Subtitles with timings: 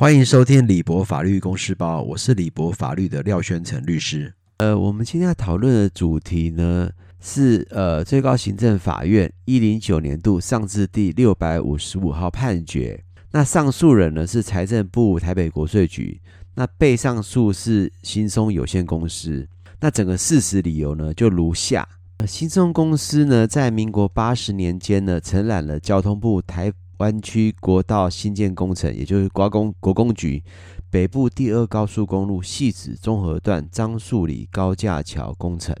[0.00, 4.32] 欢迎收听李博法律公司包，我是李博法律的廖宣成律师。
[4.58, 6.88] 呃，我们今天要讨论的主题呢
[7.20, 13.02] 是呃最高行政法院一零九年度上至第六百五十五号判决。
[13.32, 16.20] 那上诉人呢是财政部台北国税局，
[16.54, 19.48] 那被上诉是新松有限公司。
[19.80, 21.84] 那整个事实理由呢就如下：
[22.24, 26.72] 新松公司呢在民国八十年间呢承揽了交通部台。
[26.98, 30.42] 湾区国道新建工程，也就是国工国公局
[30.90, 35.74] 北部第二高速公路细子综合段樟树里高架桥工程。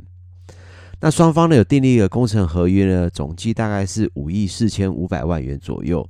[1.00, 6.08] 那双方呢有订立一个工程合约呢，总计大概是五亿四千五百万元左右。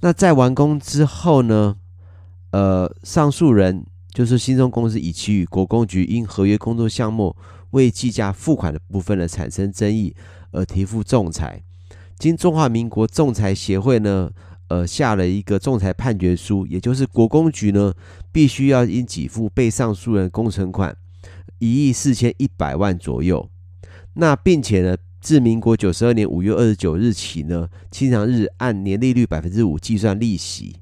[0.00, 1.76] 那在完工之后呢，
[2.50, 7.34] 呃，上诉人就是新中公司以其与国公局因合约工作项目
[7.70, 10.14] 未计价付款的部分呢产生争议
[10.52, 11.62] 而提付仲裁。
[12.18, 14.30] 经中华民国仲裁协会呢，
[14.68, 17.92] 呃，下了一个仲裁判决书，也就是国公局呢，
[18.32, 20.96] 必须要应给付被上诉人工程款
[21.58, 23.50] 一亿四千一百万左右。
[24.14, 30.76] 那并且呢，自民国九十二年五月二十九日起呢，清偿日按年利率百分之五计算利息。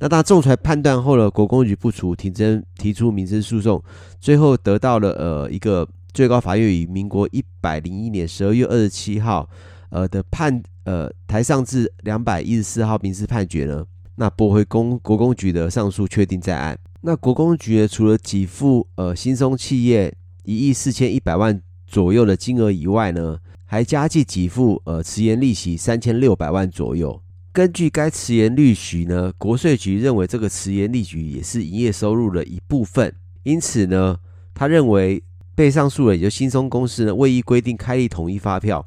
[0.00, 3.80] 那当仲裁判断后呢，国公局不除，庭真提出民事诉讼，
[4.18, 9.48] 最后得到了呃一个最高法院于民国一百零一年十二月二十七号。
[9.92, 13.84] 呃的判呃台上至两百一十四号民事判决呢，
[14.16, 16.78] 那驳回公国公局的上诉确定在案。
[17.02, 20.14] 那国公局呢，除了给付呃新松企业
[20.44, 27.22] 一亿四千一百万左右的金额以外呢，还加计给付呃迟延利息三千六百万左右。
[27.52, 34.18] 根据该迟延利息呢，国税局认为这个迟延利息也是营业收入的一部分，因此呢，
[34.54, 35.22] 他认为
[35.54, 38.86] 被上诉人也就新松公司呢未依规定开立统一发票。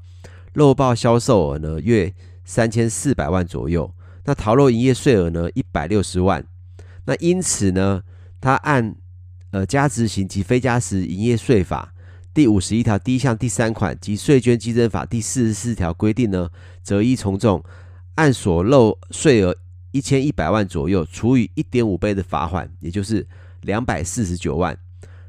[0.53, 2.13] 漏报销售额呢约
[2.45, 3.93] 三千四百万左右，
[4.25, 6.45] 那逃漏营业税额呢一百六十万，
[7.05, 8.03] 那因此呢，
[8.39, 8.95] 他按
[9.51, 11.93] 呃加执行及非加值营业税法
[12.33, 16.49] 第五十一条第一项第三款及税捐稽征法第四十四条规定呢，
[16.81, 17.63] 择一从重，
[18.15, 19.55] 按所漏税额
[19.91, 23.27] 一千一百万左右除以一点五倍的罚款，也就是
[23.61, 24.77] 两百四十九万。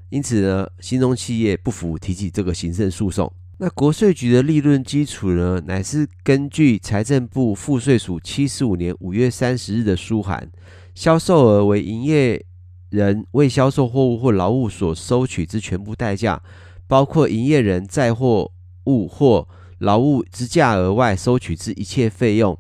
[0.09, 3.32] 因此呢，新中企业不服提起这个行政诉讼。
[3.59, 10.50] 那国税局的利润基础呢，乃是根据财政部赋税署七十五年五月三十日的书函，
[10.92, 12.44] 销售额为营业
[12.91, 16.42] 人为销售货物或劳务所收取之全部代价，
[16.88, 18.50] 包括营业人在货
[18.87, 19.47] 物或
[19.78, 22.59] 劳务之价额外收取之一切费用。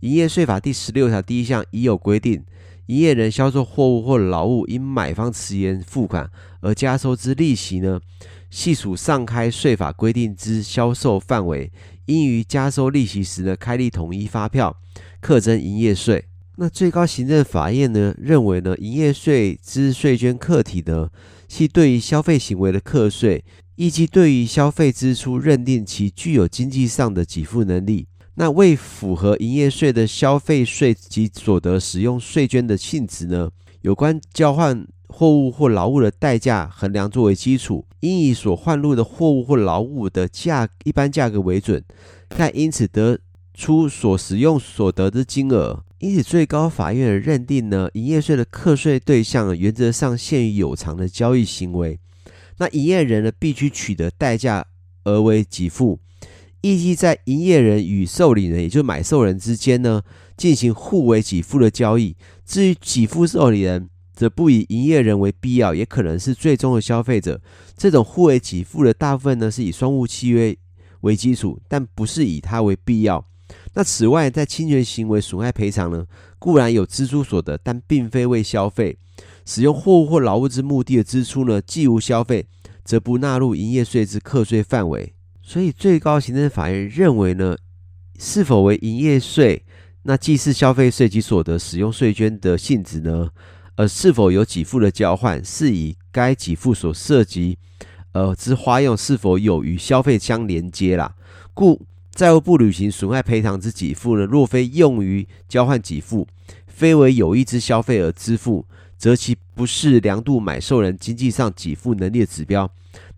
[0.00, 2.44] 营业税法第十六条第一项已有规定，
[2.86, 8.00] 营业人销售货物或劳务因买方迟延付款而加收之利息呢？
[8.50, 11.70] 系属上开税法规定之销售范围，
[12.06, 14.76] 应于加收利息时呢，开立统一发票，
[15.20, 16.24] 课征营业税。
[16.56, 21.08] 那最高行政法院呢，认为呢，营业税之税捐客体呢，
[21.46, 23.44] 系对于消费行为的课税，
[23.76, 28.08] 以及对于消费支出认定其具有经济上的给付能力。
[28.34, 33.50] 那为符合营业税的消费税及所得使用税捐的性质呢，
[33.82, 34.86] 有关交换。
[35.08, 41.82] 货物或劳务的代价衡量作为基础，应以所换入的货物或劳务的价一般价格为准，
[42.30, 43.18] 再因此得
[43.54, 45.82] 出所使用所得的金额。
[45.98, 51.98] 因此，最高法院认定呢，营业税的课税对象原则上限于有偿的交易行为。
[52.58, 54.64] 那营业人呢，必须取得代价
[55.02, 55.98] 而为给付，
[56.60, 60.02] 以及在营业人与受理人，也就买受人之间呢，
[60.36, 62.14] 进行互为给付的交易。
[62.44, 63.88] 至于给付受理人，
[64.18, 67.40] 则不以营业人为必要，也可能是最终的消费者。
[67.76, 70.56] 这种互为给付的大部分呢，是以双务契约
[71.02, 73.24] 为基础，但不是以它为必要。
[73.74, 76.04] 那此外，在侵权行为损害赔偿呢，
[76.40, 78.98] 固然有支出所得，但并非为消费。
[79.46, 82.44] 使用货物或劳务之目的的支出呢，既无消费，
[82.82, 85.14] 则不纳入营业税之课税范围。
[85.40, 87.56] 所以，最高行政法院认为呢，
[88.18, 89.64] 是否为营业税，
[90.02, 93.30] 那既是消费税及所得使用税捐的性质呢？
[93.78, 97.56] 而是否有给付的交换，是以该给付所涉及，
[98.10, 101.14] 呃之花用是否有与消费相连接啦。
[101.54, 101.80] 故
[102.10, 106.26] 债务不履行损害赔偿之给付呢，若非用于交换给付，
[106.66, 108.66] 非为有意之消费而支付，
[108.96, 112.68] 则其不是量度买受人经济上给付能力的指标，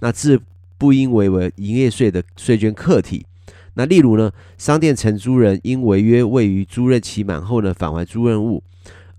[0.00, 0.38] 那自
[0.76, 3.24] 不应为为营业税的税捐客体。
[3.72, 8.62] 那例如呢，商店承租人因违约未于租赁期满后呢，返还租赁物。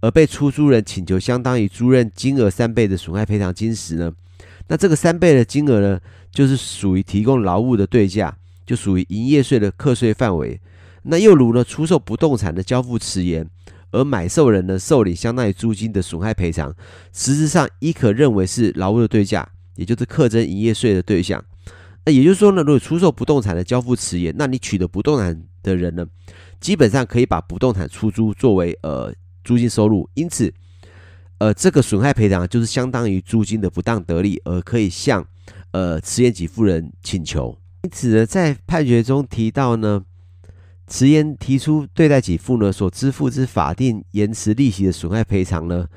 [0.02, 4.12] 而被出租人请求相当于租赁金额三倍的损害赔偿金时呢，
[4.68, 6.00] 那这个三倍的金额呢，
[6.32, 10.60] 就是属于提供劳务的对价，就属于营业税的课税范围。
[11.04, 13.48] 那又如呢，出售不动产的交付迟延，
[13.92, 16.74] 而买受人呢受领相当于租金的损害赔偿，
[17.14, 21.44] 实质上亦可认为是劳务的对价，也就是课征营业税的对象。
[22.06, 26.06] 那也就是说呢，如果出售不动产的交付迟延，那你取得不动产的人呢，
[26.60, 30.54] 基本上可以把不动产出租作为呃租金收入，因此，
[31.40, 35.26] 呃这个损害赔偿就是相当于租金的不当得利，而可以向
[35.72, 37.58] 呃迟延给付人请求。
[37.84, 40.04] 因此呢，在判决中提到呢，
[40.88, 45.88] 迟延提出对待给付呢所支付之法定延迟利息的损害赔偿呢，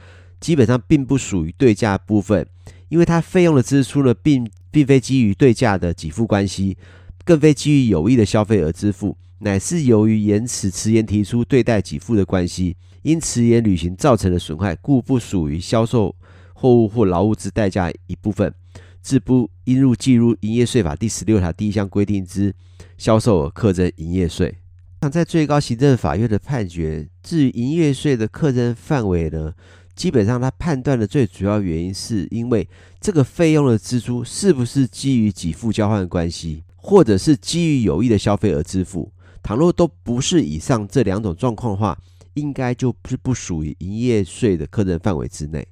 [0.41, 2.47] 基本上并不属于对价部分，
[2.89, 4.51] 因为它费用的支出呢并。
[4.75, 6.77] 并非基于对价的给付关系，
[7.25, 16.17] 更非基于有益的消费而支付，乃是由于延迟迟延提出对待给付的关系，因迟延履行造成的损害，故不属于销售
[16.55, 18.55] 货物或劳务之代价一部分，
[19.03, 22.55] 自不应入计入营业税法第十六条第一项规定之
[22.97, 24.57] 销售额课征营业税。
[25.03, 29.53] 那在最高行政法院的判决，至于营业税的课征范围呢？
[29.95, 32.67] 基本上，他判断的最主要原因是因为
[32.99, 39.13] 这个费用的支出是不是基于给付交换关系，或者是基于有益的消费而支付。
[39.45, 42.01] 倘若都不是以上这两种状况的话，
[42.33, 45.69] 应该就是不属于营业税的课征范围之内。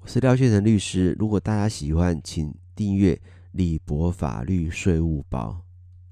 [0.00, 3.20] 我是廖先成律师，如果大家喜欢，请订阅
[3.50, 5.60] 李博法律税务包。